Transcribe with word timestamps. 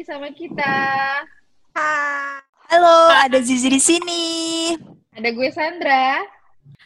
lagi 0.00 0.16
sama 0.16 0.32
kita. 0.32 0.76
Halo, 2.72 3.12
ada 3.20 3.36
Zizi 3.44 3.68
di 3.68 3.76
sini. 3.76 4.24
Ada 5.12 5.28
gue 5.28 5.48
Sandra. 5.52 6.24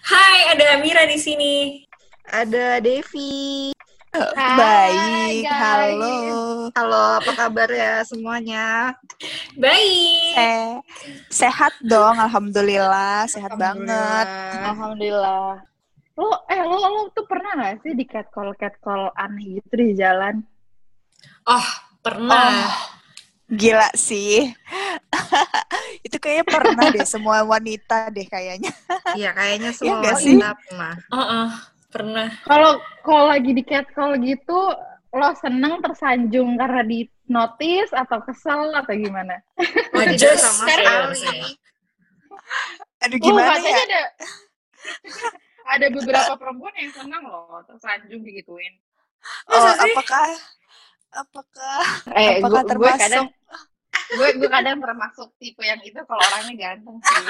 Hai, 0.03 0.51
ada 0.51 0.75
Amira 0.75 1.07
di 1.07 1.15
sini. 1.15 1.87
Ada 2.27 2.83
Devi. 2.83 3.71
Hai, 4.11 4.59
Baik, 4.59 5.47
guys. 5.47 5.63
halo. 5.63 6.15
Halo, 6.75 7.03
apa 7.23 7.31
kabar 7.39 7.71
ya 7.71 8.03
semuanya? 8.03 8.99
Baik. 9.63 10.35
Eh, 10.35 10.75
sehat 11.31 11.79
dong, 11.87 12.19
alhamdulillah, 12.19 13.31
sehat 13.31 13.55
alhamdulillah. 13.55 14.27
banget. 14.27 14.27
Alhamdulillah. 14.75 15.51
Lo, 16.19 16.35
eh 16.51 16.63
lo, 16.67 16.83
lo 16.83 17.01
tuh 17.15 17.31
pernah 17.31 17.63
gak 17.63 17.79
sih 17.87 17.95
di 17.95 18.11
catcall 18.11 18.59
catcall 18.59 19.15
aneh 19.15 19.63
gitu 19.63 19.71
di 19.79 19.95
jalan? 19.95 20.43
Oh, 21.47 21.69
pernah. 22.03 22.75
Oh, 22.75 22.95
gila 23.51 23.89
sih. 23.97 24.53
itu 26.07 26.17
kayaknya 26.21 26.45
pernah 26.49 26.85
deh 26.91 27.07
semua 27.07 27.45
wanita 27.45 28.09
deh 28.13 28.27
kayaknya. 28.29 28.73
Iya, 29.15 29.31
kayaknya 29.31 29.71
iya 29.71 29.79
semua 29.79 29.99
ya, 30.03 30.13
wanita 30.17 30.49
pernah. 30.59 30.95
Uh 31.07 31.19
-uh, 31.21 31.49
pernah. 31.93 32.29
Kalau 32.43 32.73
kalau 33.07 33.25
lagi 33.31 33.51
di 33.55 33.63
catcall 33.63 34.19
gitu, 34.19 34.59
lo 35.15 35.29
seneng 35.39 35.79
tersanjung 35.79 36.59
karena 36.59 36.83
di 36.83 37.07
notice 37.31 37.93
atau 37.95 38.19
kesel 38.27 38.75
atau 38.75 38.95
gimana? 38.97 39.39
Oh, 39.95 40.05
just 40.19 40.43
sama 40.43 41.15
sekali. 41.15 41.55
Aduh 43.07 43.19
gimana 43.21 43.55
oh, 43.55 43.61
ya? 43.61 43.77
Ada, 43.79 44.03
ada 45.79 45.87
beberapa 45.93 46.33
perempuan 46.37 46.75
yang 46.77 46.93
senang 46.93 47.23
loh 47.29 47.63
tersanjung 47.69 48.21
digituin. 48.27 48.75
Oh, 49.49 49.73
apakah 49.73 50.37
apakah 51.15 51.81
eh, 52.13 52.43
apakah 52.43 52.63
gua, 52.63 52.71
termasuk 52.71 52.99
gue 52.99 53.03
kadang, 53.07 53.27
gue 54.19 54.29
gue 54.43 54.51
kadang 54.51 54.77
termasuk 54.83 55.29
tipe 55.39 55.63
yang 55.63 55.81
itu 55.81 55.99
kalau 56.05 56.23
orangnya 56.23 56.55
ganteng 56.59 56.99
sih. 56.99 57.25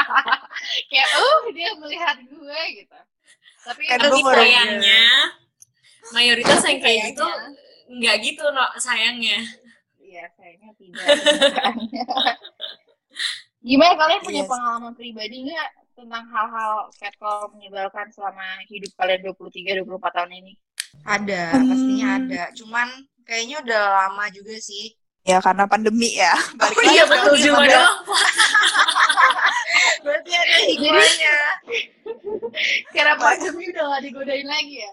Kayak 0.90 1.08
oh 1.16 1.40
dia 1.54 1.70
melihat 1.78 2.16
gue 2.18 2.60
gitu. 2.74 2.98
Tapi 3.64 3.82
kan 3.86 3.98
gue 4.02 4.22
sayangnya 4.22 5.04
mayoritas 6.10 6.60
yang 6.66 6.80
kayak 6.82 7.14
gitu 7.14 7.26
nggak 7.90 8.16
gitu 8.22 8.44
no 8.50 8.64
sayangnya. 8.78 9.38
Iya 9.98 10.26
sayangnya 10.34 10.70
tidak. 10.78 11.06
Gimana 13.60 13.92
kalian 13.92 14.20
punya 14.24 14.42
yes. 14.42 14.48
Iya 14.48 14.52
pengalaman 14.56 14.92
pribadi 14.96 15.36
nggak 15.46 15.68
tentang 16.00 16.24
hal-hal 16.32 16.88
catcall 16.96 17.52
menyebalkan 17.52 18.08
selama 18.08 18.64
hidup 18.64 18.88
kalian 18.96 19.20
23 19.20 19.84
24 19.84 20.16
tahun 20.16 20.32
ini? 20.32 20.52
Ada, 21.04 21.56
hmm. 21.56 21.68
pastinya 21.68 22.08
ada. 22.20 22.42
Cuman 22.54 22.88
kayaknya 23.24 23.56
udah 23.64 23.82
lama 24.04 24.24
juga 24.34 24.54
sih. 24.60 24.92
Ya 25.24 25.36
karena 25.38 25.68
pandemi 25.68 26.16
ya. 26.16 26.32
Balik 26.56 26.76
oh 26.80 26.84
iya 26.88 27.04
betul 27.04 27.34
juga 27.36 27.64
dong. 27.68 27.94
Berarti 30.04 30.32
ada 30.32 30.56
hikmahnya. 30.64 31.36
karena 32.90 33.14
pandemi 33.20 33.68
udah 33.68 33.84
gak 33.84 34.02
digodain 34.02 34.48
lagi 34.48 34.80
ya. 34.80 34.92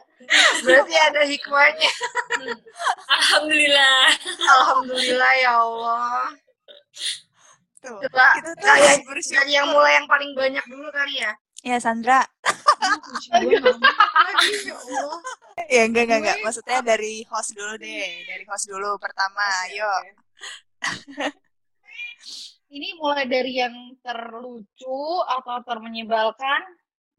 Berarti 0.67 0.95
ada 0.99 1.21
hikmahnya. 1.23 1.91
Alhamdulillah. 3.07 4.03
Alhamdulillah 4.35 5.33
ya 5.39 5.51
Allah. 5.63 6.23
Tuh. 7.79 7.97
Coba 8.03 8.25
kita 8.35 8.51
tuh 8.57 8.67
kayak 8.67 9.47
yang 9.47 9.67
mulai 9.71 9.95
yang 9.95 10.07
paling 10.11 10.31
banyak 10.35 10.65
dulu 10.67 10.91
kali 10.91 11.23
ya. 11.23 11.31
Ya 11.67 11.83
Sandra. 11.83 12.23
ya 15.67 15.83
enggak 15.83 16.03
enggak 16.07 16.19
enggak. 16.23 16.37
Maksudnya 16.47 16.79
dari 16.79 17.27
host 17.27 17.51
dulu 17.59 17.75
deh. 17.75 18.23
Dari 18.23 18.47
host 18.47 18.71
dulu 18.71 18.95
pertama. 18.95 19.43
Ayo. 19.67 19.91
Ini 22.71 22.95
mulai 22.95 23.27
dari 23.27 23.59
yang 23.59 23.75
terlucu 23.99 24.99
atau 25.27 25.59
termenyebalkan 25.67 26.61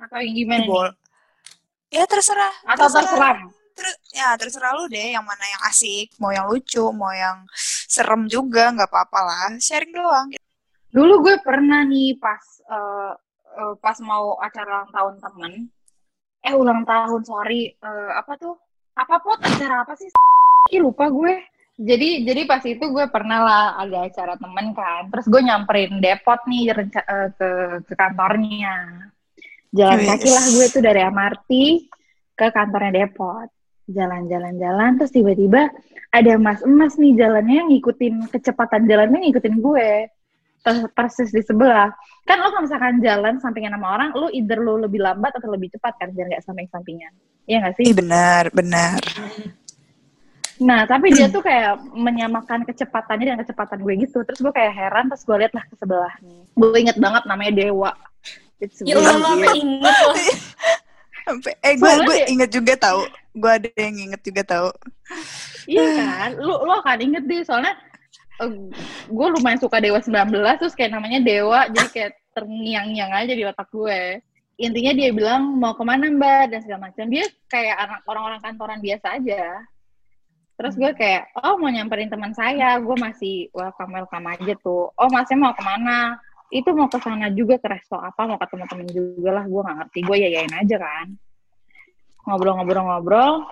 atau 0.01 0.17
yang 0.21 0.33
gimana 0.33 0.65
Bol. 0.65 0.89
nih? 0.89 2.01
Ya 2.01 2.05
terserah. 2.09 2.53
Atau 2.65 2.89
terserah. 2.89 3.37
Ter 3.77 3.87
ya 4.17 4.33
terserah 4.41 4.77
lu 4.81 4.89
deh 4.89 5.13
yang 5.13 5.25
mana 5.25 5.45
yang 5.45 5.63
asik, 5.69 6.13
mau 6.21 6.33
yang 6.33 6.49
lucu, 6.49 6.85
mau 6.93 7.13
yang 7.13 7.45
serem 7.89 8.29
juga 8.29 8.73
nggak 8.73 8.91
apa-apa 8.91 9.21
lah, 9.25 9.49
sharing 9.61 9.93
doang. 9.93 10.29
Dulu 10.89 11.21
gue 11.25 11.37
pernah 11.41 11.85
nih 11.85 12.17
pas 12.21 12.43
uh, 12.69 13.17
uh, 13.59 13.75
pas 13.83 13.99
mau 13.99 14.39
acara 14.39 14.87
ulang 14.87 14.91
tahun 14.95 15.15
temen, 15.19 15.53
eh 16.47 16.55
ulang 16.55 16.83
tahun 16.87 17.23
sorry, 17.27 17.75
uh, 17.83 18.15
apa 18.15 18.39
tuh? 18.39 18.55
Apa 18.95 19.19
pot 19.23 19.39
acara 19.43 19.83
apa 19.83 19.95
sih? 19.99 20.11
Ih, 20.71 20.83
lupa 20.83 21.11
gue. 21.11 21.43
Jadi 21.79 22.27
jadi 22.27 22.43
pas 22.43 22.59
itu 22.67 22.83
gue 22.83 23.07
pernah 23.07 23.39
lah 23.47 23.65
ada 23.79 24.11
acara 24.11 24.35
temen 24.35 24.75
kan, 24.75 25.07
terus 25.15 25.31
gue 25.31 25.39
nyamperin 25.39 26.03
depot 26.03 26.39
nih 26.51 26.75
uh, 26.75 27.31
ke 27.35 27.51
ke 27.87 27.95
kantornya. 27.95 29.07
Jalan 29.71 30.01
yes. 30.03 30.09
kaki 30.11 30.29
lah 30.33 30.45
gue 30.49 30.67
tuh 30.75 30.83
dari 30.83 31.01
MRT 31.07 31.51
ke 32.35 32.47
kantornya 32.51 33.07
depot. 33.07 33.47
Jalan-jalan-jalan, 33.89 35.01
terus 35.01 35.17
tiba-tiba 35.17 35.73
ada 36.13 36.33
mas-emas 36.37 37.01
nih 37.01 37.17
jalannya 37.17 37.73
ngikutin 37.73 38.29
kecepatan 38.29 38.85
jalannya 38.85 39.29
ngikutin 39.29 39.57
gue 39.65 39.89
persis 40.93 41.31
di 41.33 41.43
sebelah. 41.43 41.91
Kan 42.29 42.45
lo 42.45 42.53
kalau 42.53 42.69
misalkan 42.69 43.01
jalan 43.01 43.41
sampingan 43.41 43.77
sama 43.79 43.97
orang, 43.97 44.11
lo 44.13 44.29
either 44.33 44.61
lo 44.61 44.77
lebih 44.77 45.01
lambat 45.01 45.33
atau 45.39 45.49
lebih 45.49 45.73
cepat 45.73 45.97
kan, 45.97 46.13
biar 46.13 46.29
nggak 46.29 46.45
samping-sampingan. 46.45 47.13
Iya 47.49 47.65
nggak 47.65 47.75
sih? 47.81 47.85
Iya 47.89 47.95
benar, 47.97 48.43
benar. 48.53 49.01
Nah, 50.59 50.83
tapi 50.91 51.15
dia 51.15 51.31
tuh 51.31 51.39
kayak 51.39 51.79
menyamakan 51.95 52.67
kecepatannya 52.67 53.31
dengan 53.31 53.41
kecepatan 53.47 53.79
gue 53.79 53.95
gitu. 54.03 54.27
Terus 54.27 54.43
gue 54.43 54.51
kayak 54.51 54.75
heran, 54.75 55.07
terus 55.07 55.23
gue 55.23 55.37
liat 55.39 55.55
lah 55.55 55.65
ke 55.65 55.75
sebelah. 55.79 56.15
Gue 56.59 56.77
inget 56.83 56.99
banget 56.99 57.23
namanya 57.31 57.53
Dewa. 57.55 57.95
Ya 58.83 58.99
Allah, 58.99 59.55
inget 59.55 59.97
loh. 60.03 60.17
Sampai, 61.23 61.55
eh 61.63 61.79
gue 61.79 61.93
gue 62.03 62.17
inget 62.27 62.51
juga 62.51 62.75
tau. 62.75 63.07
Gue 63.39 63.51
ada 63.55 63.71
yang 63.79 64.11
inget 64.11 64.21
juga 64.27 64.43
tau. 64.43 64.69
Iya 65.69 65.85
kan, 65.95 66.31
lo 66.43 66.65
lo 66.67 66.81
kan 66.83 66.99
inget 66.99 67.23
deh 67.29 67.45
soalnya 67.45 67.77
uh, 68.41 68.53
gue 69.11 69.27
lumayan 69.39 69.61
suka 69.61 69.83
Dewa 69.83 69.99
19 69.99 70.31
terus 70.59 70.75
kayak 70.75 70.95
namanya 70.95 71.21
Dewa 71.23 71.67
jadi 71.71 71.89
kayak 71.91 72.13
terngiang-ngiang 72.39 73.13
aja 73.13 73.33
di 73.35 73.45
otak 73.45 73.69
gue. 73.75 74.23
Intinya 74.59 74.93
dia 74.95 75.11
bilang 75.15 75.59
mau 75.59 75.75
ke 75.75 75.83
mana 75.87 76.11
mbak? 76.11 76.51
dan 76.51 76.59
segala 76.63 76.91
macam. 76.91 77.07
Dia 77.11 77.27
kayak 77.51 77.77
anak 77.79 78.01
orang-orang 78.07 78.41
kantoran 78.43 78.81
biasa 78.83 79.07
aja. 79.19 79.63
Terus 80.59 80.75
gue 80.75 80.91
kayak 80.99 81.31
oh 81.39 81.55
mau 81.59 81.71
nyamperin 81.71 82.11
teman 82.11 82.35
saya. 82.35 82.79
Gue 82.83 82.99
masih 82.99 83.51
welcome 83.55 83.95
welcome 83.95 84.27
aja 84.27 84.55
tuh. 84.59 84.91
Oh 84.99 85.09
masnya 85.11 85.39
mau 85.39 85.55
ke 85.55 85.63
mana? 85.63 86.19
Itu 86.51 86.75
mau 86.75 86.91
ke 86.91 86.99
sana 86.99 87.31
juga 87.31 87.61
ke 87.63 87.69
resto 87.71 87.95
apa 88.01 88.25
mau 88.27 88.39
ketemu 88.41 88.65
temen 88.67 88.89
juga 88.91 89.31
lah. 89.39 89.45
Gue 89.47 89.61
nggak 89.63 89.77
ngerti. 89.83 89.99
Gue 90.03 90.17
yayain 90.19 90.55
aja 90.55 90.77
kan. 90.83 91.07
Ngobrol-ngobrol-ngobrol 92.27 93.47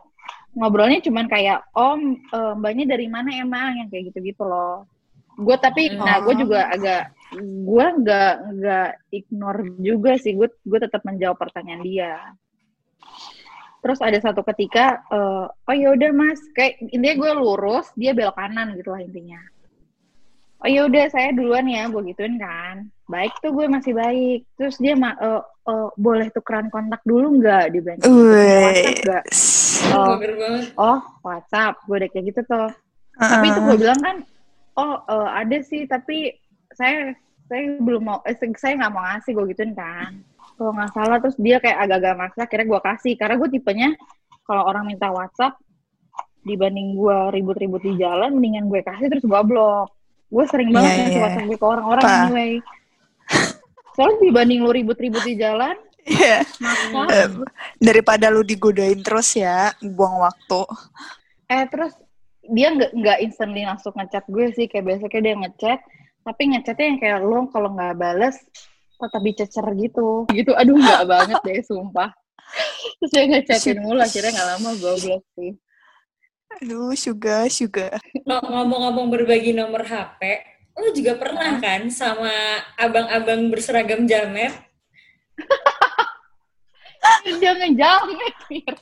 ngobrolnya 0.56 1.04
cuman 1.04 1.26
kayak 1.28 1.68
om 1.76 2.16
oh, 2.32 2.52
mbaknya 2.56 2.96
dari 2.96 3.06
mana 3.06 3.30
emang? 3.36 3.84
Yang 3.84 3.88
kayak 3.92 4.04
gitu-gitu 4.12 4.42
loh. 4.42 4.88
Gue 5.36 5.56
tapi 5.60 5.92
oh. 5.92 6.00
nah 6.00 6.18
gue 6.24 6.34
juga 6.40 6.72
agak 6.72 7.12
gue 7.44 7.86
nggak 8.02 8.34
nggak 8.56 8.90
ignore 9.12 9.62
juga 9.78 10.12
sih. 10.16 10.32
Gue 10.32 10.48
gue 10.64 10.78
tetap 10.80 11.04
menjawab 11.04 11.36
pertanyaan 11.36 11.84
dia. 11.84 12.16
Terus 13.84 14.02
ada 14.02 14.18
satu 14.18 14.42
ketika 14.42 15.04
uh, 15.12 15.46
oh 15.46 15.76
ya 15.76 15.92
udah 15.92 16.10
mas. 16.16 16.40
Kayak 16.56 16.80
intinya 16.90 17.16
gue 17.20 17.30
lurus 17.36 17.86
dia 17.94 18.16
belok 18.16 18.34
kanan 18.34 18.74
gitu 18.74 18.90
lah 18.90 19.04
intinya 19.04 19.38
oh 20.62 20.68
ya 20.68 20.88
udah 20.88 21.04
saya 21.12 21.36
duluan 21.36 21.68
ya 21.68 21.88
gue 21.90 22.02
gituin 22.12 22.40
kan. 22.40 22.88
Baik 23.06 23.32
tuh 23.44 23.52
gue 23.52 23.66
masih 23.68 23.92
baik. 23.92 24.48
Terus 24.56 24.76
dia 24.80 24.96
ma 24.96 25.12
uh, 25.20 25.42
uh, 25.68 25.88
boleh 26.00 26.32
tukeran 26.32 26.72
kontak 26.72 27.02
dulu 27.04 27.38
nggak? 27.40 27.76
Di 27.76 27.78
WhatsApp 27.84 28.98
nggak? 29.04 29.24
Oh, 29.92 30.14
oh 30.80 30.98
WhatsApp. 31.22 31.74
Gue 31.84 31.96
udah 32.00 32.10
kayak 32.10 32.24
gitu 32.32 32.40
tuh. 32.48 32.68
Uh. 33.16 33.30
tapi 33.32 33.48
itu 33.48 33.60
gue 33.64 33.76
bilang 33.80 34.00
kan 34.04 34.16
oh 34.76 35.00
uh, 35.08 35.28
ada 35.32 35.56
sih 35.64 35.88
tapi 35.88 36.36
saya 36.76 37.16
saya 37.48 37.80
belum 37.80 38.04
mau 38.04 38.18
eh, 38.28 38.36
saya 38.36 38.76
nggak 38.76 38.92
mau 38.92 39.04
ngasih 39.04 39.32
gue 39.36 39.44
gituin 39.52 39.72
kan. 39.76 40.12
Kalau 40.56 40.72
nggak 40.72 40.92
salah 40.96 41.16
terus 41.20 41.36
dia 41.36 41.60
kayak 41.60 41.78
agak-agak 41.84 42.16
maksa 42.16 42.42
kira 42.48 42.64
gue 42.64 42.80
kasih. 42.80 43.14
Karena 43.16 43.36
gue 43.36 43.48
tipenya 43.52 43.90
kalau 44.48 44.62
orang 44.68 44.88
minta 44.88 45.12
WhatsApp 45.12 45.58
dibanding 46.46 46.94
gue 46.94 47.18
ribut-ribut 47.34 47.82
di 47.82 47.98
jalan 47.98 48.38
mendingan 48.38 48.70
gue 48.70 48.80
kasih 48.86 49.10
terus 49.10 49.26
gue 49.26 49.42
blok 49.42 49.90
gue 50.26 50.44
sering 50.50 50.70
banget 50.74 50.90
yeah, 50.90 51.06
yeah. 51.06 51.22
WhatsApp 51.22 51.46
gue 51.46 51.58
ke 51.58 51.66
orang-orang 51.66 52.04
anyway 52.04 52.52
soalnya 53.96 54.18
dibanding 54.20 54.60
lu 54.62 54.70
ribut-ribut 54.74 55.24
di 55.24 55.34
jalan 55.38 55.76
Iya. 56.06 56.46
Yeah. 56.46 57.28
daripada 57.82 58.30
lu 58.30 58.46
digodain 58.46 59.02
terus 59.02 59.34
ya, 59.34 59.74
buang 59.82 60.22
waktu. 60.22 60.62
Eh 61.50 61.66
terus 61.66 61.98
dia 62.46 62.70
nggak 62.70 62.94
nggak 62.94 63.18
instantly 63.26 63.66
langsung 63.66 63.90
ngechat 63.98 64.22
gue 64.30 64.54
sih 64.54 64.70
kayak 64.70 64.86
biasanya 64.86 65.18
dia 65.18 65.34
ngechat, 65.34 65.78
tapi 66.22 66.42
ngechatnya 66.54 66.86
yang 66.86 66.98
kayak 67.02 67.18
lo 67.26 67.50
kalau 67.50 67.74
nggak 67.74 67.98
bales 67.98 68.38
tetap 68.96 69.22
dicecer 69.26 69.66
gitu. 69.74 70.30
Gitu, 70.30 70.54
aduh 70.54 70.78
nggak 70.78 71.04
banget 71.10 71.38
deh 71.42 71.58
sumpah. 71.66 72.14
Terus 73.02 73.10
dia 73.10 73.24
ngechatin 73.26 73.78
mulu, 73.82 73.98
akhirnya 73.98 74.30
nggak 74.30 74.48
lama 74.54 74.70
gue 74.78 74.94
blok 75.02 75.24
sih. 75.34 75.52
Aduh, 76.62 76.96
suga, 76.96 77.44
suga. 77.52 78.00
Ngomong-ngomong 78.24 79.12
berbagi 79.12 79.52
nomor 79.52 79.84
HP, 79.84 80.40
lu 80.80 80.88
juga 80.96 81.12
pernah 81.20 81.60
kan 81.60 81.92
sama 81.92 82.32
abang-abang 82.80 83.52
berseragam 83.52 84.08
jamet? 84.08 84.56
Jangan 87.44 87.70
jamet, 87.76 88.34
Mir. 88.48 88.74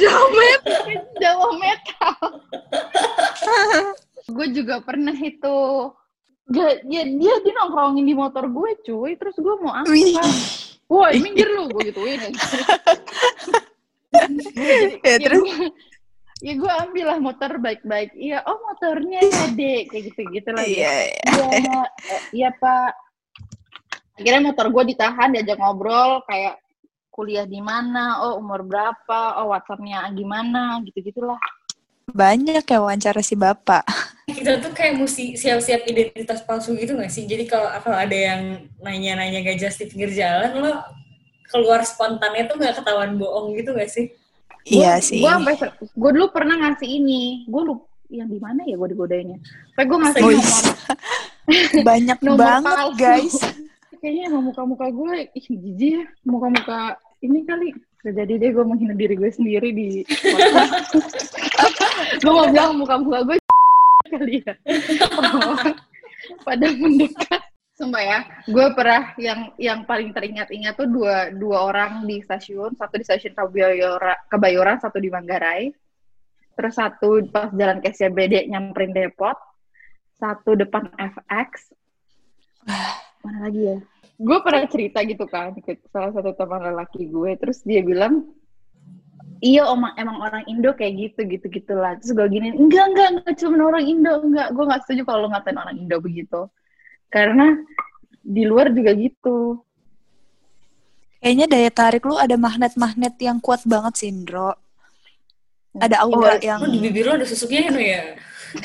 Jamet. 0.00 0.60
Jawa 1.22 1.48
metal. 1.60 2.16
gue 4.34 4.46
juga 4.56 4.80
pernah 4.80 5.14
itu. 5.14 5.58
Dia, 6.48 6.80
dia, 6.80 7.02
dia, 7.04 7.34
dia 7.44 7.52
nongkrongin 7.60 8.08
di 8.08 8.16
motor 8.16 8.48
gue, 8.48 8.70
cuy. 8.88 9.12
Terus 9.20 9.36
gue 9.36 9.54
mau 9.60 9.76
apa? 9.76 9.90
Wih. 9.92 10.16
Woi, 10.88 11.20
minggir 11.20 11.52
lu, 11.52 11.68
gue 11.68 11.92
gituin. 11.92 12.32
ya, 15.04 15.16
terus? 15.20 15.44
Ya 16.38 16.54
gue 16.54 16.70
ambil 16.70 17.04
lah 17.10 17.18
motor 17.18 17.50
baik-baik. 17.58 18.14
Iya, 18.14 18.46
oh 18.46 18.58
motornya 18.62 19.20
ya, 19.26 19.44
dek. 19.50 19.90
Kayak 19.90 20.02
gitu-gitu 20.14 20.50
lah. 20.54 20.62
Iya, 20.62 20.90
Iya, 21.26 21.80
eh, 22.14 22.22
iya, 22.30 22.50
Pak. 22.54 22.90
Akhirnya 24.18 24.50
motor 24.50 24.66
gue 24.70 24.84
ditahan, 24.94 25.34
diajak 25.34 25.58
ngobrol, 25.58 26.22
kayak 26.26 26.58
kuliah 27.10 27.46
di 27.46 27.58
mana, 27.58 28.22
oh 28.22 28.38
umur 28.38 28.62
berapa, 28.62 29.42
oh 29.42 29.50
WhatsApp-nya 29.50 30.06
gimana, 30.14 30.78
gitu-gitulah. 30.86 31.38
Banyak 32.14 32.62
ya 32.62 32.78
wawancara 32.78 33.18
si 33.20 33.34
bapak. 33.34 33.82
Kita 34.30 34.62
tuh 34.62 34.70
kayak 34.70 34.98
mesti 34.98 35.34
siap-siap 35.34 35.86
identitas 35.86 36.42
palsu 36.46 36.78
gitu 36.78 36.94
gak 36.94 37.10
sih? 37.10 37.26
Jadi 37.26 37.44
kalau 37.50 37.68
kalau 37.82 37.98
ada 37.98 38.14
yang 38.14 38.70
nanya-nanya 38.80 39.42
gak 39.42 39.58
jelas 39.58 39.76
di 39.78 39.86
pinggir 39.90 40.14
jalan, 40.14 40.50
lo 40.62 40.72
keluar 41.50 41.82
spontannya 41.82 42.46
tuh 42.46 42.56
gak 42.58 42.80
ketahuan 42.80 43.18
bohong 43.18 43.54
gitu 43.58 43.74
gak 43.74 43.90
sih? 43.90 44.14
Iya 44.68 44.94
Gua- 44.94 45.02
sih. 45.02 45.20
Gue 45.20 45.32
sampai 45.32 45.54
gue 45.74 46.10
dulu 46.12 46.26
pernah 46.28 46.56
ngasih 46.58 46.88
ini. 46.90 47.22
Gue 47.44 47.62
lupa 47.64 47.84
yang 48.08 48.24
di 48.24 48.38
mana 48.38 48.60
ya 48.62 48.74
gue 48.74 48.88
digodainnya. 48.88 49.38
Sampai 49.70 49.84
gue 49.84 49.98
ngasih 49.98 50.20
Oh, 50.20 50.30
nomor, 50.30 50.64
Banyak 51.88 52.18
nomor 52.24 52.38
banget, 52.38 52.76
palsu. 52.78 52.96
guys. 52.96 53.36
Kayaknya 54.00 54.22
emang 54.28 54.44
muka-muka 54.46 54.86
gue, 54.88 55.14
ih 55.32 55.44
jijik 55.48 55.90
ya. 55.92 56.04
Muka-muka 56.22 56.78
ini 57.18 57.42
kali. 57.42 57.68
Jadi 58.00 58.32
deh 58.36 58.50
gue 58.50 58.62
menghina 58.62 58.94
diri 58.94 59.12
gue 59.12 59.26
sendiri 59.26 59.68
di 59.68 60.06
Gue 62.18 62.32
mau 62.32 62.46
bilang 62.46 62.78
muka-muka 62.78 63.18
gue 63.24 63.36
kali 64.08 64.40
ya. 64.40 64.54
Pada 66.40 66.66
mendekat. 66.70 67.42
Sumpah 67.78 68.02
ya, 68.02 68.18
gue 68.50 68.66
pernah 68.74 69.14
yang 69.22 69.54
yang 69.54 69.86
paling 69.86 70.10
teringat-ingat 70.10 70.74
tuh 70.74 70.90
dua 70.90 71.30
dua 71.30 71.70
orang 71.70 72.02
di 72.10 72.18
stasiun, 72.18 72.74
satu 72.74 72.98
di 72.98 73.06
stasiun 73.06 73.38
Kebayoran, 73.38 74.18
Kebayoran 74.26 74.82
satu 74.82 74.98
di 74.98 75.06
Manggarai, 75.06 75.70
terus 76.58 76.74
satu 76.74 77.22
pas 77.30 77.54
jalan 77.54 77.78
ke 77.78 77.94
SCBD 77.94 78.50
nyamperin 78.50 78.90
depot, 78.90 79.38
satu 80.18 80.58
depan 80.58 80.90
FX, 80.98 81.70
mana 83.22 83.46
lagi 83.46 83.62
ya? 83.62 83.78
Gue 84.18 84.38
pernah 84.42 84.66
cerita 84.66 84.98
gitu 85.06 85.30
kan 85.30 85.54
ke 85.54 85.78
salah 85.94 86.10
satu 86.10 86.34
teman 86.34 86.74
lelaki 86.74 87.06
gue, 87.06 87.38
terus 87.38 87.62
dia 87.62 87.78
bilang, 87.78 88.26
iya 89.38 89.62
omang 89.70 89.94
emang 89.94 90.18
orang 90.18 90.42
Indo 90.50 90.74
kayak 90.74 90.98
gitu 90.98 91.30
gitu 91.30 91.46
gitulah. 91.46 91.94
Terus 92.02 92.10
gue 92.10 92.26
gini, 92.26 92.58
enggak 92.58 92.90
enggak 92.90 93.08
enggak 93.22 93.34
cuma 93.38 93.70
orang 93.70 93.86
Indo, 93.86 94.18
enggak, 94.18 94.50
gue 94.50 94.64
nggak 94.66 94.82
setuju 94.82 95.06
kalau 95.06 95.18
lo 95.22 95.28
ngatain 95.30 95.62
orang 95.62 95.78
Indo 95.78 96.02
begitu, 96.02 96.50
karena 97.08 97.56
di 98.20 98.44
luar 98.44 98.72
juga 98.72 98.92
gitu. 98.92 99.60
Kayaknya 101.18 101.46
daya 101.50 101.70
tarik 101.74 102.06
lu 102.06 102.14
ada 102.14 102.38
magnet-magnet 102.38 103.18
yang 103.18 103.42
kuat 103.42 103.66
banget 103.66 103.98
sih, 103.98 104.08
Indro. 104.08 104.54
Ada 105.74 106.06
aura 106.06 106.38
Oh, 106.38 106.40
yang... 106.40 106.60
Di 106.64 106.78
bibir 106.78 107.04
lo 107.06 107.18
ada 107.18 107.26
susuknya 107.26 107.66
ya, 107.66 107.70
No 107.74 107.80
ya? 107.82 108.02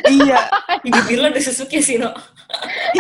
iya, 0.08 0.40
Di 0.80 0.90
bibir 0.90 1.18
lo 1.20 1.28
ada 1.34 1.42
susuknya 1.42 1.82
sih, 1.82 1.98
No. 1.98 2.14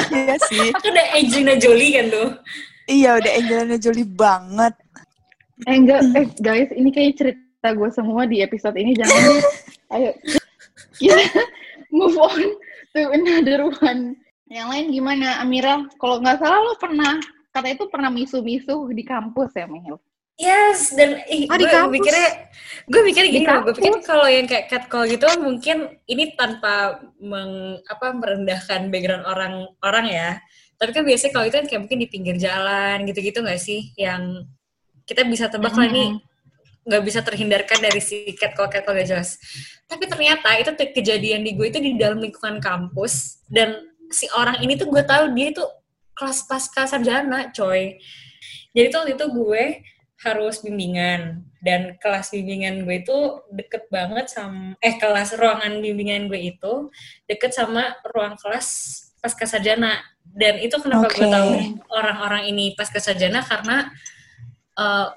iya 0.10 0.36
sih. 0.50 0.74
Kan 0.74 0.92
ada 0.98 1.04
Angelina 1.16 1.54
Jolie 1.56 1.92
kan 2.01 2.06
tuh. 2.10 2.30
Iya, 2.89 3.10
udah 3.22 3.31
Angelina 3.38 3.78
Jolie 3.78 4.10
banget. 4.10 4.74
Eh 5.69 5.75
enggak, 5.78 6.01
eh 6.18 6.25
guys, 6.42 6.69
ini 6.74 6.89
kayak 6.89 7.13
cerita 7.16 7.68
gue 7.72 7.89
semua 7.94 8.25
di 8.25 8.42
episode 8.42 8.75
ini 8.75 8.98
jangan. 8.98 9.22
Ayo, 9.94 10.12
kita 10.98 11.24
move 11.96 12.18
on 12.18 12.42
to 12.92 13.01
another 13.13 13.69
one. 13.86 14.18
Yang 14.54 14.68
lain 14.70 14.86
gimana, 14.94 15.28
Amira? 15.42 15.82
Kalau 15.98 16.22
nggak 16.22 16.38
salah 16.38 16.62
lo 16.62 16.78
pernah, 16.78 17.18
kata 17.50 17.74
itu 17.74 17.90
pernah 17.90 18.14
misu-misu 18.14 18.86
di 18.94 19.02
kampus 19.02 19.50
ya, 19.58 19.66
Mel? 19.66 19.98
Yes, 20.38 20.94
dan 20.94 21.26
ih, 21.30 21.46
Oh, 21.50 21.58
gue 21.58 21.94
mikirnya, 21.94 22.50
gue 22.90 23.02
mikirnya 23.06 23.30
gini 23.30 23.46
loh, 23.46 23.70
gue 23.70 23.74
pikir 23.78 24.02
kalau 24.02 24.26
yang 24.26 24.50
kayak 24.50 24.66
catcall 24.66 25.06
gitu 25.06 25.30
mungkin 25.38 25.94
ini 26.10 26.34
tanpa 26.34 27.02
meng, 27.22 27.78
apa 27.86 28.18
merendahkan 28.18 28.90
background 28.90 29.30
orang-orang 29.30 30.06
ya. 30.10 30.30
Tapi 30.82 30.90
kan 30.90 31.06
biasanya 31.06 31.32
kalau 31.38 31.46
itu 31.46 31.56
kan 31.62 31.68
kayak 31.70 31.82
mungkin 31.86 32.00
di 32.02 32.08
pinggir 32.10 32.36
jalan 32.42 33.06
gitu-gitu 33.06 33.46
nggak 33.46 33.62
sih, 33.62 33.94
yang 33.94 34.42
kita 35.06 35.22
bisa 35.30 35.54
tebak 35.54 35.78
lah 35.78 35.90
nih 35.90 36.18
nggak 36.84 37.04
bisa 37.06 37.22
terhindarkan 37.22 37.80
dari 37.80 38.02
si 38.02 38.34
catcall 38.34 38.74
catcall 38.74 38.98
gak 38.98 39.08
jelas. 39.08 39.38
Tapi 39.86 40.10
ternyata 40.10 40.50
itu 40.58 40.74
kejadian 40.74 41.46
di 41.46 41.54
gue 41.54 41.70
itu 41.70 41.78
di 41.78 41.94
dalam 41.94 42.18
lingkungan 42.20 42.58
kampus 42.58 43.46
dan 43.48 43.93
si 44.13 44.30
orang 44.31 44.62
ini 44.62 44.77
tuh 44.77 44.88
gue 44.88 45.01
tahu 45.01 45.33
dia 45.33 45.50
itu 45.50 45.65
kelas 46.13 46.45
pasca 46.45 46.86
sarjana, 46.86 47.50
coy. 47.50 47.98
Jadi 48.71 48.88
tuh 48.94 48.98
waktu 49.01 49.13
itu 49.18 49.25
gue 49.33 49.63
harus 50.24 50.56
bimbingan. 50.62 51.44
Dan 51.63 51.95
kelas 51.98 52.31
bimbingan 52.31 52.86
gue 52.86 53.01
itu 53.01 53.19
deket 53.50 53.88
banget 53.88 54.27
sama 54.27 54.75
eh 54.83 55.00
kelas 55.00 55.39
ruangan 55.39 55.80
bimbingan 55.80 56.27
gue 56.27 56.54
itu 56.54 56.92
deket 57.24 57.56
sama 57.56 57.98
ruang 58.13 58.38
kelas 58.38 58.68
pasca 59.19 59.50
sarjana. 59.50 60.00
Dan 60.24 60.62
itu 60.62 60.77
kenapa 60.80 61.10
gue 61.12 61.25
Oke. 61.25 61.33
tahu 61.33 61.50
orang-orang 61.89 62.48
ini 62.54 62.77
pasca 62.77 63.01
sarjana? 63.01 63.42
Karena 63.42 63.89
eh, 64.77 65.07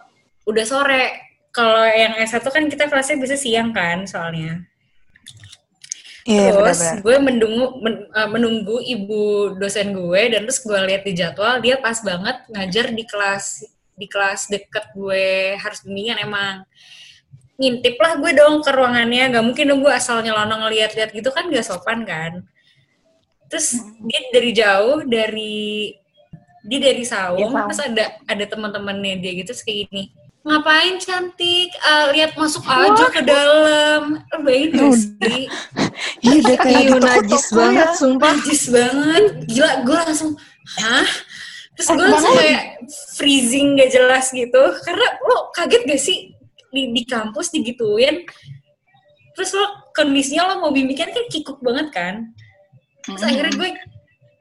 udah 0.48 0.64
sore. 0.64 1.04
Kalau 1.52 1.88
yang 1.88 2.20
S1 2.20 2.44
kan 2.44 2.68
kita 2.68 2.84
kelasnya 2.84 3.16
bisa 3.16 3.32
siang 3.32 3.72
kan 3.72 4.04
soalnya 4.04 4.60
Iya, 6.26 6.50
terus 6.50 6.82
benar-benar. 6.82 7.02
gue 7.06 7.16
menunggu 7.22 7.66
men- 7.78 8.06
uh, 8.10 8.28
menunggu 8.28 8.76
ibu 8.82 9.54
dosen 9.54 9.94
gue 9.94 10.22
dan 10.34 10.42
terus 10.42 10.58
gue 10.58 10.74
lihat 10.74 11.02
di 11.06 11.12
jadwal 11.14 11.62
dia 11.62 11.78
pas 11.78 12.02
banget 12.02 12.36
ngajar 12.50 12.90
di 12.90 13.04
kelas 13.06 13.62
di 13.94 14.06
kelas 14.10 14.50
deket 14.50 14.90
gue 14.90 15.54
harus 15.54 15.86
bimbingan 15.86 16.18
emang 16.26 16.66
ngintip 17.56 17.96
lah 18.02 18.18
gue 18.18 18.30
dong 18.34 18.58
ke 18.60 18.70
ruangannya 18.74 19.32
nggak 19.32 19.44
mungkin 19.46 19.64
dong 19.70 19.80
gue 19.86 19.92
asal 19.94 20.20
nyelonong 20.20 20.66
ngeliat-liat 20.66 21.14
gitu 21.14 21.30
kan 21.30 21.46
gak 21.48 21.64
sopan 21.64 22.02
kan 22.02 22.42
terus 23.46 23.78
dia 24.02 24.20
dari 24.34 24.50
jauh 24.50 25.06
dari 25.06 25.94
dia 26.66 26.80
dari 26.82 27.06
saung 27.06 27.54
saung. 27.54 27.70
terus 27.70 27.80
ada 27.86 28.04
ada 28.26 28.44
teman-temannya 28.50 29.22
dia 29.22 29.32
gitu 29.40 29.54
terus 29.54 29.62
kayak 29.62 29.88
gini 29.88 30.10
ngapain 30.46 30.94
cantik? 31.02 31.74
Eh, 31.74 32.06
lihat 32.14 32.38
masuk 32.38 32.62
aja 32.62 33.10
ke 33.10 33.22
dalam. 33.26 34.22
Gak 34.30 34.94
sih. 34.94 35.50
Iya, 36.22 36.38
udah 36.40 36.56
kayak 36.62 36.82
di 36.86 36.94
najis 37.02 37.44
toko-toko 37.50 37.58
banget, 37.58 37.88
ya. 37.90 37.98
sumpah. 37.98 38.32
najis 38.38 38.62
banget. 38.70 39.24
Gila 39.50 39.70
gue 39.82 39.96
langsung 40.06 40.30
hah? 40.78 41.08
Terus 41.76 41.88
gue 41.90 41.98
Eh, 41.98 42.08
langsung 42.08 42.32
mana 42.32 42.40
kayak 42.40 42.62
freezing 43.18 43.68
gak 43.74 43.90
jelas 43.90 44.24
gitu. 44.30 44.62
Karena 44.86 45.06
lo 45.26 45.50
kaget 45.50 45.82
gak 45.84 46.00
sih? 46.00 46.18
Di, 46.70 46.82
di 46.94 47.02
kampus 47.02 47.50
digituin. 47.50 48.22
Terus 49.34 49.50
lo 49.52 49.66
kondisinya 49.92 50.54
lo 50.54 50.54
mau 50.62 50.72
bimbingan 50.72 51.10
kan 51.10 51.24
kikuk 51.28 51.58
banget 51.60 51.90
kan? 51.92 52.14
Terus 53.04 53.22
akhirnya 53.22 53.52
gue 53.52 53.70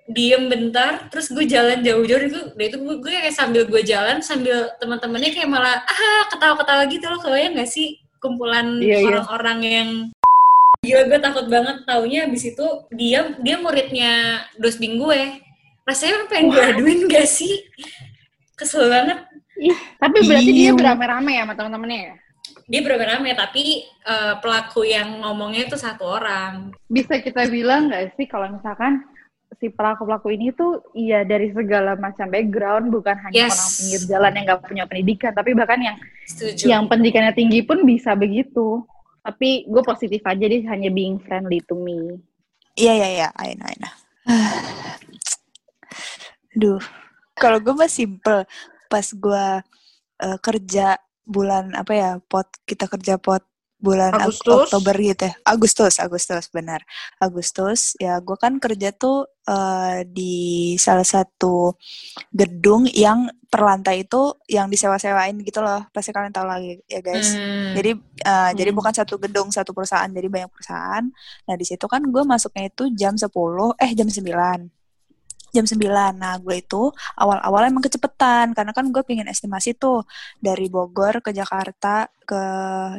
diem 0.06 0.46
bentar 0.46 1.10
terus 1.10 1.34
gue 1.34 1.50
jalan 1.50 1.82
jauh-jauh 1.82 2.24
itu 2.30 2.40
udah 2.54 2.66
itu 2.70 2.78
gue, 2.78 2.96
gue 3.02 3.12
kayak 3.12 3.34
sambil 3.34 3.66
gue 3.66 3.82
jalan 3.82 4.22
sambil 4.22 4.70
teman-temannya 4.78 5.34
kayak 5.34 5.50
malah 5.50 5.82
ah 5.82 6.24
ketawa-ketawa 6.30 6.86
gitu 6.86 7.06
loh 7.10 7.18
kebayang 7.18 7.58
gak 7.58 7.70
sih 7.70 7.98
kumpulan 8.22 8.78
Iya, 8.78 9.02
iya. 9.02 9.06
orang-orang 9.10 9.60
yang 9.66 9.90
gila 10.86 11.02
gue 11.10 11.20
takut 11.20 11.46
banget 11.50 11.78
taunya 11.90 12.30
abis 12.30 12.54
itu 12.54 12.68
dia 12.94 13.34
dia 13.42 13.58
muridnya 13.58 14.46
dosbing 14.62 15.02
gue 15.02 15.42
rasanya 15.82 16.30
pengen 16.30 16.54
gue 16.54 16.62
aduin 16.62 17.02
gak 17.10 17.26
sih 17.26 17.66
kesel 18.54 18.86
banget 18.90 19.26
Ih, 19.56 19.78
tapi 19.98 20.20
berarti 20.22 20.52
dia 20.52 20.70
Iya. 20.70 20.78
beramai-ramai 20.78 21.34
ya 21.40 21.44
sama 21.48 21.54
teman-temannya 21.56 22.00
ya? 22.12 22.16
dia 22.66 22.82
beramai-ramai 22.82 23.34
tapi 23.34 23.64
eh, 23.86 24.34
pelaku 24.38 24.86
yang 24.86 25.22
ngomongnya 25.22 25.66
itu 25.66 25.78
satu 25.78 26.06
orang 26.06 26.70
Bisa 26.86 27.18
kita 27.18 27.50
bilang 27.50 27.90
nggak 27.90 28.14
sih 28.14 28.26
kalau 28.30 28.54
misalkan 28.54 29.02
si 29.66 29.74
pelaku-pelaku 29.74 30.30
ini 30.30 30.54
tuh 30.54 30.86
iya 30.94 31.26
dari 31.26 31.50
segala 31.50 31.98
macam 31.98 32.30
background 32.30 32.94
bukan 32.94 33.18
hanya 33.18 33.50
Yes. 33.50 33.58
orang 33.58 33.72
pinggir 33.74 34.02
jalan 34.06 34.32
yang 34.38 34.46
nggak 34.46 34.62
punya 34.62 34.84
pendidikan 34.86 35.32
tapi 35.34 35.58
bahkan 35.58 35.82
yang 35.82 35.98
setuju 36.30 36.70
yang 36.70 36.86
pendidikannya 36.86 37.34
tinggi 37.34 37.66
pun 37.66 37.82
bisa 37.82 38.14
begitu 38.14 38.86
tapi 39.26 39.66
gue 39.66 39.82
positif 39.82 40.22
aja 40.22 40.46
dia 40.46 40.62
hanya 40.70 40.94
being 40.94 41.18
friendly 41.18 41.58
to 41.66 41.74
me 41.74 42.22
Iya, 42.76 42.92
iya, 42.92 43.08
iya. 43.08 43.28
I 43.40 43.56
know, 43.56 43.72
I 43.72 43.76
know. 43.80 43.94
Duh. 46.60 46.84
Kalau 47.40 47.64
gue 47.64 47.72
mah 47.72 47.88
simple. 47.88 48.44
Pas 48.92 49.08
gue 49.08 49.46
eh, 50.20 50.38
kerja 50.44 51.00
bulan 51.24 51.72
apa 51.72 51.96
ya, 51.96 52.12
pot 52.20 52.52
kita 52.68 52.92
kerja 52.92 53.16
pot 53.16 53.48
bulan 53.76 54.16
Agustus. 54.16 54.72
Oktober 54.72 54.96
gitu 54.98 55.24
ya. 55.30 55.34
Agustus, 55.44 55.94
Agustus 56.00 56.46
benar. 56.50 56.82
Agustus 57.20 57.94
ya 58.00 58.18
gue 58.24 58.38
kan 58.40 58.58
kerja 58.58 58.96
tuh 58.96 59.28
uh, 59.48 60.02
di 60.08 60.74
salah 60.80 61.06
satu 61.06 61.76
gedung 62.32 62.88
yang 62.90 63.30
per 63.46 63.62
lantai 63.62 64.04
itu 64.04 64.36
yang 64.50 64.68
disewa-sewain 64.72 65.38
gitu 65.44 65.60
loh. 65.62 65.86
Pasti 65.92 66.16
kalian 66.16 66.34
tahu 66.34 66.48
lagi 66.48 66.82
ya 66.88 67.00
guys. 67.04 67.36
Hmm. 67.36 67.76
Jadi 67.76 67.92
uh, 68.26 68.50
hmm. 68.50 68.52
jadi 68.58 68.72
bukan 68.72 68.94
satu 68.96 69.16
gedung, 69.20 69.48
satu 69.52 69.72
perusahaan, 69.76 70.10
jadi 70.10 70.28
banyak 70.28 70.50
perusahaan. 70.52 71.04
Nah, 71.46 71.56
di 71.56 71.66
situ 71.68 71.86
kan 71.86 72.02
gue 72.04 72.24
masuknya 72.24 72.72
itu 72.72 72.90
jam 72.96 73.14
10, 73.16 73.30
eh 73.80 73.92
jam 73.94 74.08
9 74.10 74.85
jam 75.56 75.64
9. 75.64 75.80
Nah, 76.20 76.36
gue 76.44 76.56
itu 76.60 76.92
awal-awal 77.16 77.72
emang 77.72 77.84
kecepetan 77.88 78.52
karena 78.52 78.72
kan 78.76 78.86
gue 78.92 79.04
pingin 79.08 79.28
estimasi 79.32 79.72
tuh 79.80 80.04
dari 80.44 80.68
Bogor 80.68 81.24
ke 81.24 81.32
Jakarta 81.32 82.12
ke 82.26 82.44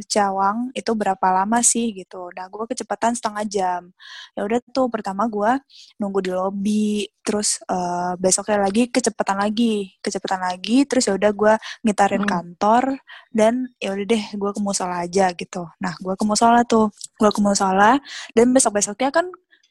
Cawang 0.07 0.71
itu 0.73 0.91
berapa 0.95 1.27
lama 1.35 1.59
sih 1.61 1.91
gitu. 1.93 2.31
Nah, 2.33 2.47
gue 2.47 2.65
kecepatan 2.71 3.13
setengah 3.19 3.45
jam. 3.45 3.83
Ya 4.39 4.47
udah 4.47 4.63
tuh 4.71 4.87
pertama 4.89 5.27
gue 5.27 5.59
nunggu 5.99 6.21
di 6.23 6.33
lobi, 6.33 7.11
terus 7.27 7.59
uh, 7.67 8.15
besoknya 8.17 8.63
lagi 8.71 8.87
kecepatan 8.89 9.37
lagi, 9.43 9.99
kecepatan 9.99 10.41
lagi, 10.47 10.87
terus 10.87 11.11
ya 11.11 11.19
udah 11.19 11.31
gue 11.35 11.55
ngitarin 11.83 12.23
hmm. 12.23 12.31
kantor 12.31 12.83
dan 13.35 13.67
ya 13.83 13.93
udah 13.93 14.07
deh 14.07 14.25
gue 14.33 14.51
ke 14.55 14.61
musola 14.63 15.03
aja 15.03 15.35
gitu. 15.35 15.67
Nah, 15.83 15.93
gue 15.99 16.15
ke 16.15 16.25
musola 16.25 16.63
tuh, 16.63 16.95
gue 17.19 17.31
ke 17.35 17.41
musola 17.43 17.99
dan 18.33 18.47
besok-besoknya 18.55 19.11
kan 19.11 19.27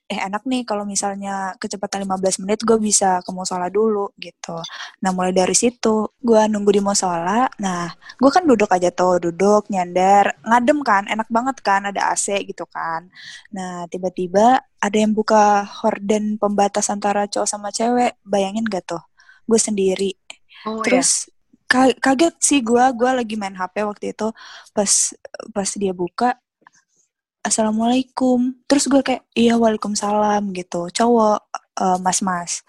eh 0.05 0.21
enak 0.21 0.45
nih 0.45 0.61
kalau 0.69 0.85
misalnya 0.85 1.57
kecepatan 1.57 2.05
15 2.05 2.45
menit 2.45 2.61
gue 2.61 2.77
bisa 2.77 3.25
ke 3.25 3.31
musola 3.33 3.73
dulu 3.73 4.13
gitu. 4.21 4.53
Nah 5.01 5.09
mulai 5.09 5.33
dari 5.33 5.57
situ 5.57 6.13
gue 6.21 6.41
nunggu 6.45 6.71
di 6.77 6.81
musola. 6.85 7.49
Nah 7.57 7.89
gue 8.21 8.29
kan 8.29 8.45
duduk 8.45 8.69
aja 8.69 8.93
tuh 8.93 9.17
duduk 9.17 9.65
nyender 9.73 10.29
ngadem 10.45 10.85
kan 10.85 11.09
enak 11.09 11.25
banget 11.33 11.57
kan 11.65 11.89
ada 11.89 12.13
AC 12.13 12.37
gitu 12.45 12.69
kan. 12.69 13.09
Nah 13.49 13.89
tiba-tiba 13.89 14.61
ada 14.77 14.97
yang 14.97 15.17
buka 15.17 15.65
horden 15.81 16.37
pembatas 16.37 16.93
antara 16.93 17.25
cowok 17.25 17.49
sama 17.49 17.73
cewek. 17.73 18.13
Bayangin 18.21 18.65
gak 18.69 18.85
tuh? 18.85 19.01
Gue 19.49 19.57
sendiri. 19.57 20.13
Oh, 20.69 20.81
iya. 20.81 20.83
Terus 20.85 21.09
ya? 21.73 21.97
kaget 21.97 22.35
sih 22.39 22.59
gue 22.61 22.83
gue 22.93 23.09
lagi 23.09 23.35
main 23.41 23.57
HP 23.57 23.81
waktu 23.89 24.13
itu 24.13 24.29
pas 24.69 24.91
pas 25.49 25.69
dia 25.73 25.91
buka 25.97 26.37
assalamualaikum. 27.45 28.57
Terus 28.65 28.89
gue 28.89 29.01
kayak 29.05 29.23
iya 29.37 29.55
waalaikumsalam 29.55 30.49
gitu. 30.57 30.89
Cowok 30.89 31.39
uh, 31.77 31.97
mas-mas. 32.01 32.65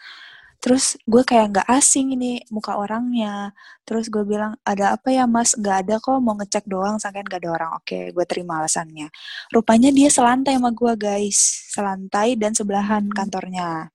Terus 0.61 0.99
gue 1.05 1.23
kayak 1.23 1.47
nggak 1.53 1.69
asing 1.69 2.17
ini 2.17 2.43
muka 2.53 2.77
orangnya. 2.77 3.55
Terus 3.87 4.11
gue 4.11 4.25
bilang 4.27 4.59
ada 4.67 4.97
apa 4.97 5.09
ya 5.13 5.25
mas? 5.25 5.55
Nggak 5.57 5.77
ada 5.87 5.95
kok 6.03 6.19
mau 6.21 6.35
ngecek 6.37 6.65
doang. 6.69 7.01
Sangkain 7.01 7.25
nggak 7.25 7.41
ada 7.45 7.51
orang. 7.55 7.71
Oke 7.81 8.11
gue 8.13 8.25
terima 8.29 8.61
alasannya. 8.61 9.09
Rupanya 9.53 9.91
dia 9.95 10.09
selantai 10.13 10.59
sama 10.59 10.71
gue 10.75 10.93
guys. 10.99 11.39
Selantai 11.73 12.35
dan 12.37 12.53
sebelahan 12.57 13.09
hmm. 13.09 13.15
kantornya. 13.17 13.89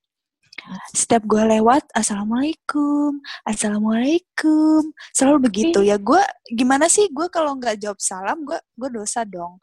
Setiap 0.94 1.26
gue 1.26 1.42
lewat 1.58 1.90
assalamualaikum 1.92 3.18
assalamualaikum. 3.44 4.94
Selalu 5.10 5.38
begitu. 5.50 5.82
Ya 5.82 5.98
gue 5.98 6.22
gimana 6.54 6.86
sih? 6.86 7.10
Gue 7.10 7.26
kalau 7.28 7.58
nggak 7.58 7.82
jawab 7.82 7.98
salam 7.98 8.46
gue 8.46 8.56
gue 8.78 8.88
dosa 8.88 9.26
dong. 9.26 9.58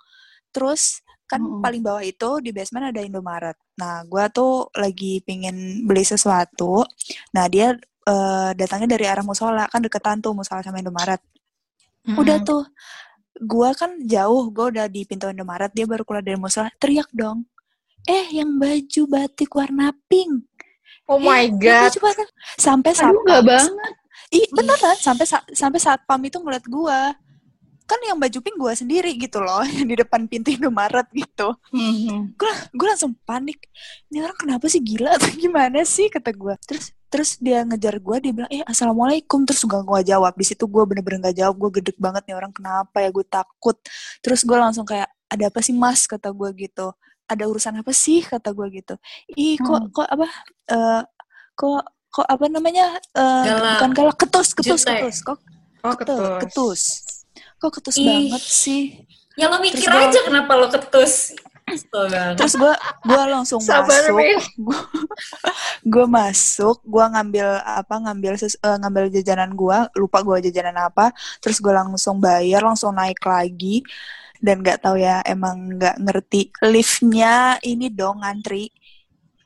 Terus 0.53 1.01
kan 1.29 1.37
hmm. 1.37 1.61
paling 1.61 1.85
bawah 1.85 2.01
itu 2.01 2.41
di 2.41 2.49
basement 2.49 2.89
ada 2.89 3.05
Indomaret. 3.05 3.53
Nah, 3.77 4.01
gue 4.09 4.25
tuh 4.33 4.65
lagi 4.73 5.21
pingin 5.21 5.85
beli 5.85 6.01
sesuatu. 6.01 6.81
Nah, 7.37 7.45
dia 7.45 7.77
uh, 8.09 8.51
datangnya 8.57 8.97
dari 8.97 9.05
arah 9.05 9.21
musola, 9.21 9.69
kan 9.69 9.85
deketan 9.85 10.25
tuh 10.25 10.33
musola 10.33 10.65
sama 10.65 10.81
Indomaret. 10.81 11.21
Hmm. 12.09 12.17
Udah 12.17 12.41
tuh, 12.41 12.65
gue 13.37 13.69
kan 13.77 14.01
jauh, 14.09 14.49
gue 14.49 14.65
udah 14.73 14.89
di 14.89 15.05
pintu 15.05 15.29
Indomaret, 15.29 15.69
dia 15.69 15.85
baru 15.85 16.01
keluar 16.01 16.25
dari 16.25 16.41
musola, 16.41 16.73
teriak 16.81 17.13
dong. 17.13 17.45
Eh, 18.09 18.41
yang 18.41 18.57
baju 18.57 19.01
batik 19.05 19.53
warna 19.53 19.93
pink. 20.09 20.49
Oh 21.05 21.21
eh, 21.21 21.29
my 21.29 21.45
god. 21.61 21.93
Baju 21.93 21.99
batik. 22.09 22.29
Sampai 22.57 22.91
saat 22.97 23.13
Aduh, 23.13 23.21
gak 23.29 23.43
banget. 23.45 23.93
Ih, 24.29 24.45
beneran 24.53 24.97
sampai 24.97 25.25
sampai 25.53 25.79
saat 25.81 26.05
pam 26.05 26.21
itu 26.21 26.37
ngeliat 26.37 26.61
gue 26.69 26.99
kan 27.89 27.97
yang 28.05 28.21
baju 28.21 28.37
pink 28.37 28.57
gue 28.61 28.73
sendiri 28.77 29.11
gitu 29.17 29.41
loh 29.41 29.65
yang 29.75 29.89
di 29.89 29.97
depan 29.97 30.29
pintu 30.29 30.53
Indomaret 30.53 31.09
gitu. 31.09 31.57
Mm-hmm. 31.73 32.37
gue 32.37 32.51
gue 32.77 32.87
langsung 32.87 33.17
panik. 33.25 33.65
Ini 34.13 34.21
orang 34.21 34.37
kenapa 34.37 34.69
sih 34.69 34.77
gila 34.77 35.17
atau 35.17 35.33
gimana 35.43 35.81
sih? 35.81 36.13
Kata 36.13 36.29
gue 36.29 36.53
terus 36.69 36.93
terus 37.09 37.41
dia 37.41 37.65
ngejar 37.65 37.97
gue 37.97 38.15
dia 38.21 38.31
bilang 38.31 38.51
eh 38.53 38.61
assalamualaikum. 38.69 39.41
Terus 39.49 39.65
gue 39.65 39.79
gak 39.81 40.05
jawab. 40.05 40.33
Di 40.37 40.45
situ 40.45 40.69
gue 40.69 40.83
bener-bener 40.85 41.33
gak 41.33 41.37
jawab. 41.41 41.55
Gue 41.57 41.81
gedek 41.81 41.97
banget 41.97 42.29
nih 42.29 42.35
orang 42.37 42.53
kenapa 42.53 43.01
ya? 43.01 43.09
Gue 43.09 43.25
takut. 43.25 43.77
Terus 44.21 44.45
gue 44.45 44.57
langsung 44.57 44.85
kayak 44.85 45.09
ada 45.25 45.49
apa 45.49 45.59
sih 45.65 45.73
mas? 45.73 46.05
Kata 46.05 46.29
gue 46.29 46.49
gitu. 46.53 46.93
Ada 47.25 47.49
urusan 47.49 47.81
apa 47.81 47.89
sih? 47.89 48.21
Kata 48.21 48.53
gue 48.53 48.69
gitu. 48.69 48.93
Ih 49.33 49.57
kok 49.57 49.81
hmm. 49.81 49.89
kok 49.89 50.05
apa 50.05 50.27
uh, 50.77 51.01
kok 51.57 51.81
kok 52.09 52.25
apa 52.25 52.45
namanya 52.49 52.97
uh, 53.17 53.45
galak. 53.45 53.69
bukan 53.77 53.91
galak 53.97 54.17
ketus 54.17 54.53
ketus 54.53 54.81
Jute. 54.85 54.93
ketus. 54.93 55.17
Kok 55.25 55.39
oh, 55.85 55.95
ketus. 55.97 56.37
ketus 56.45 56.81
kok 57.59 57.71
ketus 57.77 57.99
Ih. 57.99 58.07
banget 58.07 58.43
sih? 58.47 58.83
Ya 59.35 59.51
lo 59.51 59.59
mikir 59.59 59.87
Terus 59.87 60.09
aja 60.09 60.19
gua... 60.19 60.27
kenapa 60.27 60.51
lo 60.55 60.67
ketus. 60.71 61.35
Terus 61.69 62.53
gue 62.57 62.73
gue 63.05 63.23
langsung 63.29 63.61
Sabar, 63.61 64.09
masuk, 64.09 64.41
gue 65.85 66.05
masuk, 66.09 66.77
gue 66.81 67.05
ngambil 67.13 67.47
apa 67.61 67.95
ngambil 68.09 68.41
ses, 68.41 68.57
uh, 68.65 68.73
ngambil 68.81 69.13
jajanan 69.13 69.53
gue, 69.53 69.77
lupa 70.01 70.25
gue 70.25 70.49
jajanan 70.49 70.89
apa, 70.89 71.13
terus 71.37 71.61
gue 71.61 71.69
langsung 71.69 72.17
bayar, 72.17 72.65
langsung 72.65 72.97
naik 72.97 73.21
lagi, 73.21 73.85
dan 74.41 74.65
nggak 74.65 74.81
tahu 74.81 74.97
ya 74.97 75.21
emang 75.27 75.77
nggak 75.77 76.01
ngerti 76.01 76.49
liftnya 76.63 77.59
ini 77.61 77.91
dong 77.91 78.25
ngantri 78.25 78.71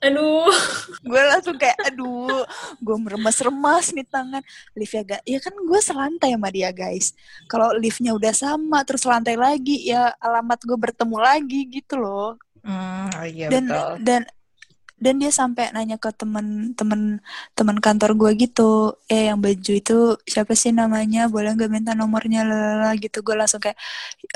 aduh. 0.04 0.52
Gue 1.10 1.22
langsung 1.28 1.56
kayak 1.60 1.76
aduh 1.84 2.48
gue 2.80 2.98
meremas-remas 3.00 3.92
nih 3.92 4.08
tangan. 4.08 4.44
Lift 4.76 4.94
ya 4.96 5.04
gak 5.04 5.22
ya 5.28 5.40
kan 5.44 5.54
gue 5.56 5.80
selantai 5.80 6.32
sama 6.36 6.50
dia 6.52 6.70
guys. 6.72 7.12
Kalau 7.52 7.76
liftnya 7.76 8.16
udah 8.16 8.32
sama 8.32 8.84
terus 8.88 9.04
lantai 9.04 9.36
lagi 9.36 9.84
ya 9.88 10.16
alamat 10.20 10.64
gue 10.64 10.78
bertemu 10.80 11.18
lagi 11.20 11.62
gitu 11.68 12.00
loh. 12.00 12.40
Hmm, 12.64 13.12
oh 13.12 13.28
iya, 13.28 13.52
dan 13.52 13.64
betul. 13.68 13.94
dan 14.08 14.22
dan 15.04 15.16
dia 15.20 15.32
sampai 15.36 15.68
nanya 15.76 16.00
ke 16.00 16.08
temen 16.16 16.72
temen 16.80 17.20
temen 17.52 17.78
kantor 17.84 18.16
gue 18.16 18.48
gitu 18.48 18.96
eh 19.12 19.28
yang 19.28 19.44
baju 19.44 19.74
itu 19.76 19.98
siapa 20.24 20.56
sih 20.56 20.72
namanya? 20.72 21.28
Boleh 21.28 21.52
nggak 21.56 21.72
minta 21.72 21.92
nomornya? 21.92 22.48
Lala 22.48 22.96
gitu. 22.96 23.20
Gue 23.20 23.36
langsung 23.36 23.60
kayak 23.60 23.76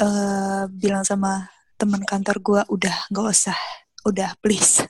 uh, 0.03 0.67
bilang 0.67 1.07
sama 1.07 1.47
temen 1.79 2.03
kantor 2.03 2.37
gue 2.43 2.61
udah 2.67 2.95
nggak 3.07 3.27
usah. 3.31 3.57
Udah 4.03 4.35
please 4.43 4.83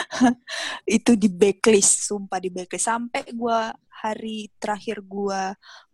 itu 0.98 1.12
di 1.16 1.28
backlist 1.28 2.08
sumpah 2.08 2.38
di 2.38 2.50
backlist. 2.50 2.86
Sampai 2.88 3.26
gue 3.30 3.60
hari 4.02 4.50
terakhir 4.58 5.04
gue 5.06 5.42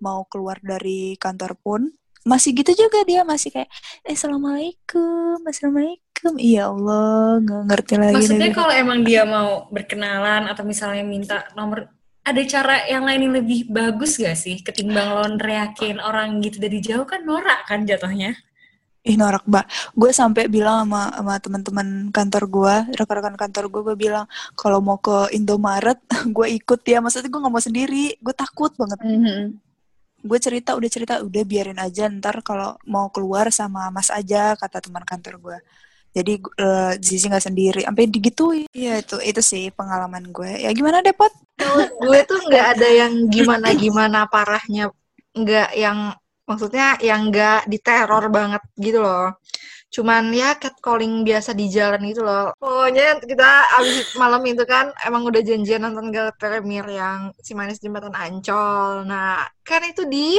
mau 0.01 0.25
keluar 0.27 0.57
dari 0.65 1.15
kantor 1.21 1.53
pun 1.61 1.83
masih 2.27 2.53
gitu 2.53 2.75
juga 2.75 3.05
dia 3.09 3.25
masih 3.25 3.49
kayak 3.49 3.71
eh 4.05 4.13
assalamualaikum 4.13 5.41
assalamualaikum. 5.49 6.35
Iya 6.37 6.69
Allah 6.69 7.41
nggak 7.41 7.63
ngerti 7.71 7.95
lagi 7.95 8.15
maksudnya 8.21 8.51
kalau 8.51 8.73
emang 8.75 9.01
dia 9.07 9.23
mau 9.23 9.71
berkenalan 9.71 10.51
atau 10.51 10.67
misalnya 10.67 11.05
minta 11.07 11.47
nomor 11.55 11.89
ada 12.29 12.43
cara 12.45 12.85
yang 12.85 13.09
lain 13.09 13.25
yang 13.25 13.35
lebih 13.41 13.73
bagus 13.73 14.21
gak 14.21 14.37
sih 14.37 14.61
ketimbang 14.61 15.17
lo 15.17 15.25
neriakin 15.25 15.97
orang 15.97 16.45
gitu 16.45 16.61
dari 16.61 16.85
jauh? 16.85 17.09
Kan 17.09 17.25
norak 17.25 17.65
kan 17.65 17.89
jatuhnya 17.89 18.37
ih 19.07 19.17
norak 19.17 19.45
mbak. 19.47 19.67
Gue 19.95 20.11
sampai 20.11 20.51
bilang 20.51 20.87
sama 20.87 21.11
sama 21.15 21.35
teman-teman 21.39 21.89
kantor 22.11 22.45
gue 22.51 22.75
rekan-rekan 22.99 23.37
kantor 23.39 23.65
gue 23.71 23.83
gue 23.93 23.97
bilang 23.97 24.27
kalau 24.59 24.83
mau 24.83 24.99
ke 24.99 25.33
Indomaret 25.35 25.99
gue 26.37 26.47
ikut 26.59 26.81
ya. 26.83 26.99
Maksudnya 26.99 27.31
gue 27.31 27.41
nggak 27.41 27.55
mau 27.55 27.63
sendiri. 27.63 28.05
Gue 28.19 28.35
takut 28.35 28.73
banget. 28.75 28.99
Mm 29.05 29.21
-hmm. 29.23 29.43
gue 30.19 30.39
cerita 30.43 30.75
udah 30.75 30.91
cerita 30.91 31.15
udah 31.23 31.43
biarin 31.47 31.79
aja. 31.79 32.11
Ntar 32.11 32.43
kalau 32.43 32.75
mau 32.91 33.07
keluar 33.15 33.55
sama 33.55 33.87
mas 33.95 34.11
aja 34.11 34.59
kata 34.59 34.83
teman 34.83 35.07
kantor 35.07 35.35
gue. 35.39 35.59
Jadi 36.17 36.43
uh, 36.59 36.93
Zizi 36.99 37.31
nggak 37.31 37.47
sendiri. 37.47 37.81
Sampai 37.87 38.11
digituin. 38.11 38.67
Iya 38.75 38.99
itu 38.99 39.17
itu 39.23 39.41
sih 39.41 39.71
pengalaman 39.71 40.35
gue. 40.35 40.67
Ya 40.67 40.75
gimana 40.75 41.01
Depot 41.05 41.31
gue 41.99 42.21
tuh 42.23 42.39
nggak 42.47 42.67
ada 42.79 42.89
yang 42.89 43.13
gimana 43.31 43.75
gimana 43.75 44.19
parahnya. 44.31 44.91
Nggak 45.35 45.71
yang 45.75 46.15
maksudnya 46.49 46.97
yang 47.05 47.29
enggak 47.29 47.69
diteror 47.69 48.25
banget 48.33 48.63
gitu 48.81 49.05
loh 49.05 49.37
cuman 49.89 50.37
ya 50.37 50.53
catcalling 50.61 51.25
biasa 51.25 51.57
di 51.57 51.69
jalan 51.73 52.01
gitu 52.09 52.21
loh 52.21 52.53
pokoknya 52.61 53.25
kita 53.25 53.51
abis 53.81 54.17
malam 54.21 54.45
itu 54.45 54.65
kan 54.69 54.93
emang 55.01 55.25
udah 55.25 55.41
janjian 55.41 55.81
nonton 55.81 56.13
gala 56.13 56.33
premier 56.37 56.85
yang 56.89 57.33
si 57.41 57.57
manis 57.57 57.81
jembatan 57.81 58.13
ancol 58.13 59.09
nah 59.09 59.49
kan 59.65 59.81
itu 59.89 60.05
di 60.05 60.37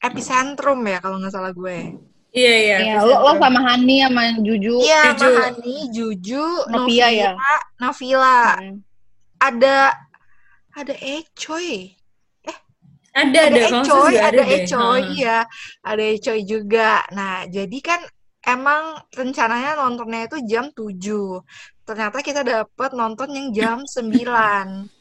epicentrum 0.00 0.80
ya 0.88 1.00
kalau 1.00 1.20
nggak 1.20 1.32
salah 1.32 1.52
gue 1.52 1.96
Iya 2.36 2.54
iya. 2.60 2.76
Iya, 2.84 2.96
lo, 3.00 3.16
lo 3.24 3.32
sama 3.40 3.64
Hani 3.64 4.04
sama 4.04 4.22
Juju. 4.44 4.76
Iya, 4.84 5.16
sama 5.16 5.40
Hani, 5.48 5.88
Juju, 5.88 6.44
Novia, 6.68 7.08
ya. 7.08 7.32
Navila. 7.80 8.60
Hmm. 8.60 8.84
Ada 9.40 9.96
ada 10.76 10.94
Ecoy. 11.00 11.95
Ada, 13.16 13.40
ada, 13.48 13.60
Ecoy, 13.80 14.12
ada, 14.20 14.28
ada 14.28 14.42
Ecoy, 14.44 15.00
iya. 15.16 15.38
Ada 15.80 16.04
Ecoy 16.04 16.44
juga. 16.44 17.00
Nah, 17.16 17.48
jadi 17.48 17.78
kan 17.80 18.00
emang 18.44 19.00
rencananya 19.08 19.80
nontonnya 19.80 20.28
itu 20.28 20.36
jam 20.44 20.68
7. 20.68 21.40
Ternyata 21.88 22.20
kita 22.20 22.44
dapat 22.44 22.92
nonton 22.92 23.32
yang 23.32 23.48
jam 23.56 23.78
9. 23.88 24.92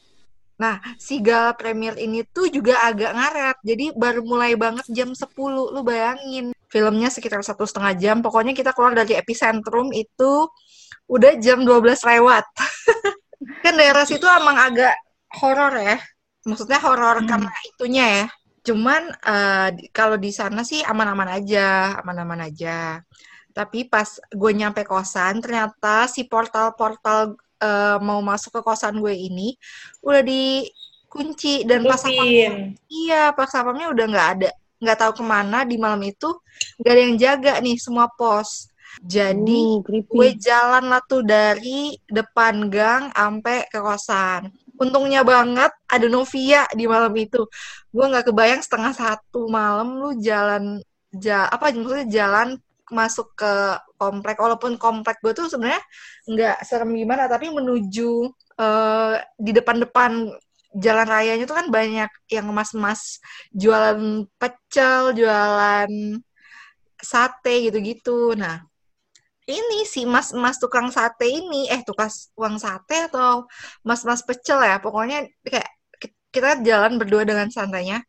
Nah, 0.56 0.80
si 0.96 1.20
gala 1.20 1.52
premier 1.60 2.00
ini 2.00 2.24
tuh 2.24 2.48
juga 2.48 2.88
agak 2.88 3.12
ngaret. 3.12 3.58
Jadi 3.68 3.86
baru 3.92 4.24
mulai 4.24 4.56
banget 4.56 4.88
jam 4.96 5.12
10. 5.12 5.76
Lu 5.76 5.84
bayangin. 5.84 6.56
Filmnya 6.72 7.12
sekitar 7.12 7.44
satu 7.44 7.68
setengah 7.68 8.00
jam. 8.00 8.18
Pokoknya 8.24 8.56
kita 8.56 8.72
keluar 8.72 8.96
dari 8.96 9.20
epicentrum 9.20 9.92
itu 9.92 10.48
udah 11.12 11.36
jam 11.44 11.68
12 11.68 12.00
lewat. 12.00 12.48
kan 13.64 13.74
daerah 13.76 14.08
situ 14.08 14.24
emang 14.24 14.56
agak 14.56 14.96
horor 15.36 15.76
ya. 15.76 16.00
Maksudnya 16.46 16.80
horor 16.80 17.22
hmm. 17.22 17.28
karena 17.28 17.52
itunya 17.66 18.06
ya. 18.06 18.26
Cuman 18.66 19.14
uh, 19.22 19.70
kalau 19.94 20.18
di 20.18 20.34
sana 20.34 20.66
sih 20.66 20.82
aman-aman 20.82 21.42
aja, 21.42 22.02
aman-aman 22.02 22.50
aja. 22.50 23.02
Tapi 23.54 23.86
pas 23.90 24.18
gue 24.30 24.52
nyampe 24.52 24.86
kosan, 24.86 25.42
ternyata 25.42 26.10
si 26.10 26.26
portal-portal 26.26 27.38
uh, 27.62 27.98
mau 28.02 28.20
masuk 28.20 28.60
ke 28.60 28.62
kosan 28.64 29.00
gue 29.00 29.14
ini 29.14 29.56
udah 30.04 30.24
dikunci 30.24 31.64
dan 31.64 31.86
pas 31.86 32.00
satpamnya 32.00 32.76
iya 32.90 33.32
pas 33.32 33.48
satpamnya 33.48 33.92
udah 33.92 34.06
nggak 34.10 34.28
ada 34.40 34.50
nggak 34.82 34.98
tahu 35.00 35.12
ke 35.22 35.24
mana 35.24 35.64
di 35.64 35.76
malam 35.80 36.02
itu 36.04 36.30
nggak 36.82 36.94
ada 36.94 37.02
yang 37.02 37.16
jaga 37.18 37.54
nih 37.64 37.78
semua 37.80 38.12
pos 38.12 38.70
jadi 39.04 39.64
uh, 39.84 40.04
gue 40.08 40.30
jalan 40.40 40.88
lah 40.88 41.04
tuh 41.04 41.24
dari 41.24 42.00
depan 42.08 42.72
gang 42.72 43.12
sampai 43.12 43.68
ke 43.68 43.80
kosan 43.80 44.52
untungnya 44.82 45.22
banget 45.24 45.72
ada 45.88 46.08
Novia 46.12 46.68
di 46.74 46.86
malam 46.86 47.14
itu. 47.16 47.48
Gue 47.92 48.06
nggak 48.12 48.32
kebayang 48.32 48.62
setengah 48.64 48.94
satu 48.96 49.48
malam 49.48 50.00
lu 50.00 50.10
jalan 50.20 50.80
ja, 51.16 51.48
apa 51.48 51.72
maksudnya 51.72 52.08
jalan 52.10 52.48
masuk 52.92 53.34
ke 53.38 53.54
komplek. 53.98 54.38
Walaupun 54.38 54.78
komplek 54.78 55.20
gue 55.24 55.34
tuh 55.36 55.48
sebenarnya 55.52 55.82
nggak 56.30 56.58
serem 56.68 56.92
gimana 56.94 57.26
tapi 57.32 57.50
menuju 57.50 58.30
uh, 58.60 59.16
di 59.40 59.52
depan-depan 59.56 60.32
jalan 60.76 61.08
rayanya 61.08 61.48
tuh 61.48 61.56
kan 61.56 61.68
banyak 61.72 62.12
yang 62.28 62.48
mas-mas 62.52 63.24
jualan 63.56 64.28
pecel 64.36 65.16
jualan 65.16 65.92
sate 67.00 67.54
gitu-gitu. 67.72 68.36
Nah 68.36 68.75
ini 69.46 69.86
si 69.86 70.10
mas-mas 70.10 70.58
tukang 70.58 70.90
sate 70.90 71.30
ini 71.30 71.70
eh 71.70 71.82
tukang 71.86 72.10
uang 72.38 72.58
sate 72.58 73.06
atau 73.10 73.46
mas-mas 73.86 74.26
pecel 74.26 74.58
ya 74.66 74.82
pokoknya 74.82 75.30
kayak 75.46 75.70
kita 76.36 76.60
jalan 76.68 77.00
berdua 77.00 77.24
dengan 77.24 77.48
santainya. 77.48 78.04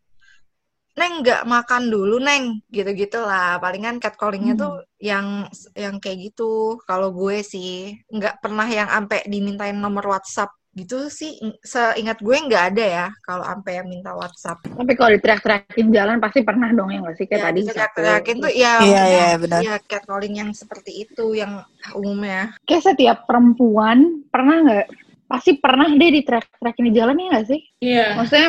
Neng 0.96 1.20
nggak 1.20 1.44
makan 1.44 1.92
dulu 1.92 2.18
Neng 2.18 2.64
gitu-gitu 2.72 3.22
lah. 3.22 3.60
Palingan 3.62 4.00
catcallingnya 4.02 4.56
hmm. 4.56 4.62
tuh 4.64 4.74
yang 4.98 5.46
yang 5.76 6.00
kayak 6.02 6.32
gitu. 6.32 6.80
Kalau 6.88 7.14
gue 7.14 7.44
sih 7.46 7.94
nggak 8.10 8.42
pernah 8.42 8.66
yang 8.66 8.88
ampe 8.90 9.22
dimintain 9.28 9.76
nomor 9.76 10.08
WhatsApp 10.10 10.50
gitu 10.76 11.08
sih 11.08 11.40
seingat 11.64 12.20
gue 12.20 12.36
nggak 12.36 12.64
ada 12.76 12.84
ya 12.84 13.06
kalau 13.24 13.40
ampe 13.48 13.72
yang 13.72 13.88
minta 13.88 14.12
WhatsApp. 14.12 14.60
Tapi 14.60 14.92
kalau 14.92 15.16
diteriak-teriakin 15.16 15.88
jalan 15.88 16.20
pasti 16.20 16.44
pernah 16.44 16.68
dong 16.68 16.92
ya 16.92 17.00
nggak 17.00 17.16
sih 17.16 17.24
kayak 17.24 17.40
ya, 17.40 17.46
tadi. 17.48 17.60
Teriak-teriakin 17.64 18.36
tuh 18.44 18.52
ya, 18.52 18.72
iya, 18.84 19.02
iya, 19.08 19.28
benar. 19.40 19.60
ya 19.64 19.74
catcalling 19.80 20.36
yang 20.36 20.50
seperti 20.52 21.08
itu 21.08 21.32
yang 21.32 21.64
umumnya. 21.96 22.52
Kayak 22.68 22.92
setiap 22.92 23.24
perempuan 23.24 24.20
pernah 24.28 24.56
nggak 24.60 24.86
pasti 25.26 25.56
pernah 25.56 25.88
deh 25.88 26.10
diteriak-teriakin 26.20 26.84
di 26.84 26.92
jalan 26.92 27.16
ya 27.16 27.26
nggak 27.32 27.46
sih? 27.48 27.60
Iya. 27.80 27.96
Yeah. 27.96 28.10
Maksudnya 28.20 28.48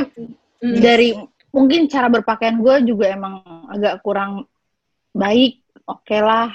mm. 0.61 0.77
dari 0.83 1.09
mungkin 1.55 1.87
cara 1.87 2.11
berpakaian 2.11 2.59
gue 2.59 2.75
juga 2.91 3.09
emang 3.09 3.41
agak 3.71 4.03
kurang 4.03 4.45
baik 5.15 5.63
oke 5.89 6.05
okay 6.05 6.21
lah 6.21 6.53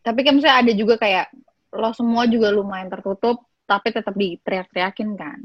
tapi 0.00 0.24
kan 0.24 0.40
misalnya 0.40 0.58
ada 0.64 0.72
juga 0.72 0.94
kayak 0.96 1.28
lo 1.76 1.92
semua 1.92 2.24
juga 2.24 2.48
lumayan 2.48 2.88
tertutup 2.88 3.44
tapi 3.72 3.88
tetap 3.94 4.12
diteriak-teriakin 4.12 5.10
kan 5.16 5.40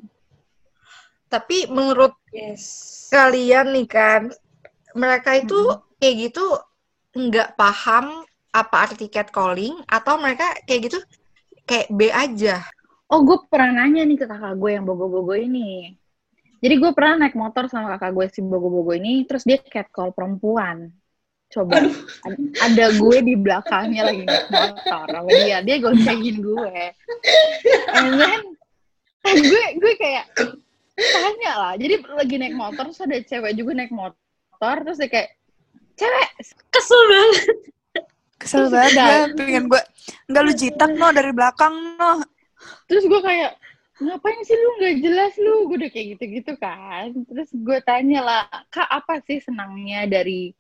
tapi 1.27 1.67
menurut 1.71 2.15
yes. 2.31 3.07
kalian 3.11 3.71
nih 3.75 3.87
kan 3.87 4.21
mereka 4.95 5.39
itu 5.39 5.55
hmm. 5.55 5.99
kayak 5.99 6.15
gitu 6.31 6.45
nggak 7.15 7.55
paham 7.55 8.23
apa 8.51 8.75
arti 8.87 9.07
catcalling 9.07 9.79
atau 9.87 10.19
mereka 10.19 10.55
kayak 10.67 10.91
gitu 10.91 10.99
kayak 11.67 11.87
B 11.91 12.11
aja 12.11 12.63
oh 13.11 13.23
gue 13.23 13.37
pernah 13.47 13.83
nanya 13.83 14.03
nih 14.03 14.17
ke 14.19 14.25
kakak 14.27 14.55
gue 14.55 14.71
yang 14.75 14.83
bogo-bogo 14.83 15.35
ini 15.35 15.95
jadi 16.57 16.75
gue 16.81 16.91
pernah 16.93 17.25
naik 17.25 17.37
motor 17.37 17.69
sama 17.69 17.93
kakak 17.97 18.11
gue 18.17 18.25
si 18.33 18.41
bogo-bogo 18.41 18.97
ini, 18.97 19.29
terus 19.29 19.45
dia 19.45 19.61
catcall 19.61 20.09
perempuan. 20.09 20.89
Coba, 21.47 21.79
ada, 21.79 21.89
ada 22.67 22.85
gue 22.99 23.17
di 23.23 23.33
belakangnya 23.39 24.03
lagi. 24.11 24.23
Naik 24.27 24.47
motor 24.51 25.05
sama 25.07 25.31
dia, 25.31 25.57
dia 25.63 25.75
goncengin 25.79 26.37
gue. 26.43 26.75
And 27.95 28.19
then, 28.19 28.41
gue 29.23 29.63
gue 29.79 29.93
kayak 29.95 30.27
tanya 30.97 31.53
lah, 31.55 31.73
jadi 31.79 32.03
lagi 32.03 32.35
naik 32.35 32.55
motor, 32.57 32.91
terus 32.91 32.99
ada 32.99 33.17
cewek 33.23 33.55
juga 33.55 33.71
naik 33.79 33.93
motor, 33.95 34.75
terus 34.83 34.99
dia 34.99 35.07
kayak, 35.07 35.29
cewek, 35.95 36.29
kesel 36.73 37.01
banget. 37.07 37.57
Kesel 38.37 38.65
banget, 38.67 39.27
pengen 39.39 39.63
gue, 39.71 39.81
enggak 40.27 40.43
lu 40.43 40.53
jitak 40.53 40.91
no 40.99 41.07
dari 41.15 41.31
belakang 41.31 41.73
no. 41.95 42.21
Terus 42.91 43.07
gue 43.07 43.21
kayak, 43.23 43.55
ngapain 43.97 44.41
sih 44.45 44.53
lu? 44.53 44.69
Nggak 44.77 44.95
jelas 45.01 45.33
lu. 45.41 45.65
Gue 45.69 45.77
udah 45.81 45.91
kayak 45.91 46.07
gitu-gitu 46.17 46.53
kan. 46.61 47.13
Terus 47.25 47.49
gue 47.53 47.77
tanya 47.81 48.19
lah 48.21 48.41
kak 48.69 48.85
apa 48.85 49.21
sih 49.25 49.41
senangnya 49.41 50.05
dari 50.05 50.53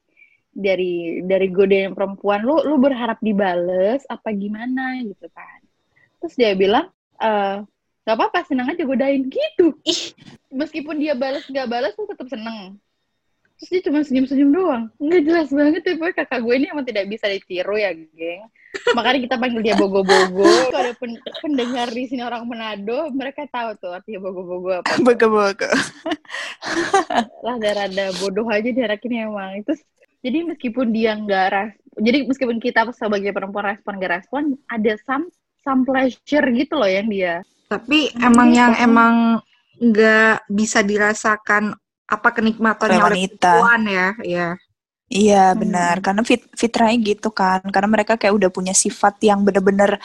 dari 0.57 1.21
dari 1.21 1.53
godain 1.53 1.93
perempuan 1.93 2.41
lu 2.41 2.65
lu 2.65 2.81
berharap 2.81 3.21
dibales 3.21 4.01
apa 4.09 4.33
gimana? 4.33 4.97
Gitu 5.05 5.29
kan. 5.29 5.61
Terus 6.17 6.33
dia 6.33 6.57
bilang 6.57 6.89
eh 7.21 7.61
gak 8.07 8.15
apa-apa 8.17 8.49
senang 8.49 8.73
aja 8.73 8.81
godain. 8.81 9.29
Gitu. 9.29 9.77
Meskipun 10.49 10.97
dia 10.97 11.13
balas 11.13 11.45
nggak 11.45 11.69
balas 11.69 11.93
lu 11.93 12.09
tetap 12.09 12.25
seneng. 12.25 12.81
Terus 13.57 13.69
dia 13.73 13.81
cuma 13.89 13.99
senyum-senyum 14.05 14.49
doang. 14.53 14.83
Nggak 15.01 15.21
jelas 15.25 15.49
banget 15.49 15.81
ya 15.85 15.93
boy 15.97 16.13
kakak 16.13 16.41
gue 16.45 16.55
ini 16.57 16.69
emang 16.69 16.85
tidak 16.85 17.05
bisa 17.09 17.25
ditiru 17.25 17.77
ya 17.77 17.93
geng. 17.93 18.45
Makanya 18.93 19.19
kita 19.25 19.35
panggil 19.41 19.61
dia 19.65 19.73
bogo-bogo. 19.73 20.45
Kalau 20.45 20.81
ada 20.85 20.93
pen 20.93 21.17
pendengar 21.41 21.89
di 21.89 22.05
sini 22.05 22.21
orang 22.21 22.45
Manado 22.45 23.09
mereka 23.09 23.49
tahu 23.49 23.73
tuh 23.81 23.97
artinya 23.97 24.21
bogo-bogo 24.21 24.85
apa. 24.85 24.93
Bogo-bogo. 25.01 25.69
Lah 27.41 27.55
rada 27.57 28.05
bodoh 28.21 28.45
aja 28.53 28.69
di 28.69 28.77
ini 28.77 29.17
emang. 29.25 29.57
Itu 29.65 29.73
jadi 30.27 30.43
meskipun 30.43 30.91
dia 30.91 31.15
nggak 31.15 31.47
ras 31.55 31.71
jadi 31.97 32.27
meskipun 32.27 32.59
kita 32.59 32.85
sebagai 32.93 33.33
perempuan 33.33 33.73
respon 33.73 33.97
gak 33.97 34.13
respon 34.21 34.43
ada 34.69 34.93
some 35.01 35.31
some 35.65 35.83
pleasure 35.83 36.45
gitu 36.55 36.79
loh 36.79 36.87
yang 36.87 37.11
dia. 37.11 37.43
Tapi 37.67 38.13
emang 38.23 38.55
yang 38.55 38.73
emang 38.79 39.43
nggak 39.77 40.47
bisa 40.47 40.79
dirasakan 40.85 41.75
apa 42.07 42.29
kenikmatannya 42.31 43.03
oleh 43.03 43.27
perempuan 43.27 43.83
ya 43.83 44.07
ya 44.23 44.49
Iya 45.07 45.55
benar, 45.55 45.95
hmm. 45.97 46.03
karena 46.03 46.21
fit 46.27 46.43
fitrahnya 46.51 46.99
gitu 46.99 47.31
kan, 47.31 47.63
karena 47.71 47.87
mereka 47.87 48.19
kayak 48.19 48.43
udah 48.43 48.49
punya 48.51 48.75
sifat 48.75 49.15
yang 49.23 49.39
bener-bener 49.39 49.95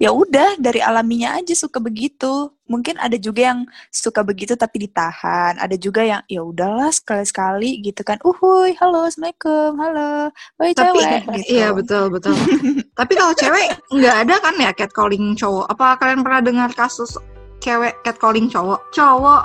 ya 0.00 0.08
udah 0.08 0.56
dari 0.56 0.80
alaminya 0.80 1.36
aja 1.36 1.52
suka 1.52 1.76
begitu. 1.76 2.48
Mungkin 2.64 2.96
ada 2.96 3.20
juga 3.20 3.52
yang 3.52 3.68
suka 3.92 4.24
begitu 4.24 4.56
tapi 4.56 4.88
ditahan, 4.88 5.60
ada 5.60 5.76
juga 5.76 6.00
yang 6.00 6.24
ya 6.32 6.40
udahlah 6.40 6.88
sekali-sekali 6.88 7.84
gitu 7.92 8.00
kan. 8.00 8.16
Uhuy, 8.24 8.72
halo, 8.80 9.04
assalamualaikum, 9.04 9.72
halo, 9.84 10.32
woi 10.56 10.72
cewek. 10.72 11.28
Gitu. 11.44 11.60
Iya 11.60 11.68
betul 11.76 12.08
betul. 12.08 12.32
tapi 13.04 13.12
kalau 13.20 13.36
cewek 13.36 13.76
nggak 13.92 14.16
ada 14.24 14.34
kan 14.40 14.54
ya 14.56 14.72
catcalling 14.72 15.36
cowok? 15.36 15.68
Apa 15.76 16.00
kalian 16.00 16.24
pernah 16.24 16.40
dengar 16.40 16.70
kasus 16.72 17.20
cewek 17.60 18.00
catcalling 18.00 18.48
cowok? 18.48 18.80
Cowok, 18.96 19.44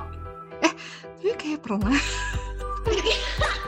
eh 0.64 0.72
tapi 1.20 1.32
kayak 1.36 1.60
pernah. 1.60 1.92